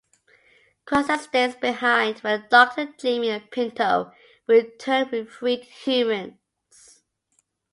[0.83, 4.11] Crossland stays behind when the Doctor, Jamie and Pinto
[4.47, 7.03] return with freed humans.